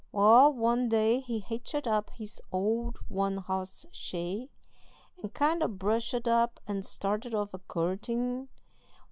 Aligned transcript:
Wal, 0.11 0.51
one 0.55 0.89
day 0.89 1.19
he 1.19 1.37
hitched 1.39 1.85
up 1.85 2.09
his 2.09 2.41
old 2.51 2.97
one 3.07 3.37
hoss 3.37 3.85
shay, 3.91 4.49
and 5.21 5.31
kind 5.31 5.61
o' 5.61 5.67
brushed 5.67 6.27
up, 6.27 6.59
and 6.67 6.83
started 6.83 7.35
off 7.35 7.53
a 7.53 7.59
courtin'. 7.59 8.49